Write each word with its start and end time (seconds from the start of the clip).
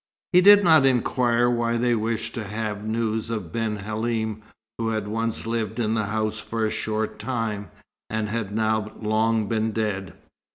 He 0.33 0.41
did 0.41 0.63
not 0.63 0.83
inquire 0.83 1.47
why 1.47 1.77
they 1.77 1.93
wished 1.93 2.33
to 2.33 2.43
have 2.43 2.83
news 2.87 3.29
of 3.29 3.51
Ben 3.51 3.75
Halim, 3.77 4.41
who 4.79 4.87
had 4.89 5.07
once 5.07 5.45
lived 5.45 5.79
in 5.79 5.93
the 5.93 6.05
house 6.07 6.39
for 6.39 6.65
a 6.65 6.71
short 6.71 7.19
time, 7.19 7.69
and 8.09 8.27
had 8.27 8.51
now 8.51 8.93
long 8.99 9.47
been 9.47 9.71
dead. 9.73 10.15